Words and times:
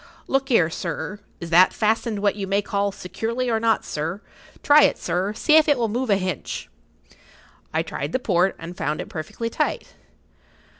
Look 0.25 0.49
'ere, 0.49 0.71
sir, 0.71 1.19
is 1.39 1.51
that 1.51 1.73
fastened 1.73 2.23
what 2.23 2.35
you 2.35 2.47
may 2.47 2.63
call 2.63 2.91
securely, 2.91 3.51
or 3.51 3.59
not, 3.59 3.85
sir? 3.85 4.19
Try 4.63 4.81
it, 4.81 4.97
sir, 4.97 5.31
see 5.35 5.57
if 5.57 5.67
it 5.69 5.77
will 5.77 5.89
move 5.89 6.09
a 6.09 6.15
hinch." 6.17 6.69
I 7.71 7.83
tried 7.83 8.11
the 8.11 8.17
port, 8.17 8.55
and 8.57 8.75
found 8.75 8.99
it 8.99 9.09
perfectly 9.09 9.51
tight. 9.51 9.93